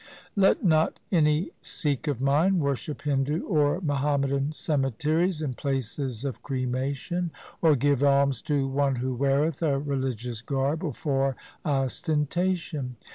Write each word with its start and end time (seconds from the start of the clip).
'Let 0.35 0.63
not 0.65 0.99
any 1.11 1.51
Sikh 1.61 2.07
of 2.07 2.19
mine 2.19 2.57
worship 2.57 3.03
Hindu 3.03 3.45
or 3.45 3.79
Muhammadan 3.81 4.51
cemeteries 4.51 5.43
and 5.43 5.55
places 5.55 6.25
of 6.25 6.41
cremation, 6.41 7.29
or 7.61 7.75
give 7.75 8.01
alms 8.01 8.41
to 8.49 8.67
one 8.67 8.95
who 8.95 9.13
weareth 9.13 9.61
a 9.61 9.77
religious 9.77 10.41
garb 10.41 10.95
for 10.95 11.35
ostentation. 11.63 12.95